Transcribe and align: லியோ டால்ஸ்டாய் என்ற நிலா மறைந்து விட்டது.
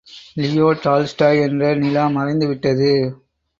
லியோ 0.37 0.67
டால்ஸ்டாய் 0.83 1.41
என்ற 1.41 1.75
நிலா 1.75 2.07
மறைந்து 2.07 2.47
விட்டது. 2.47 2.91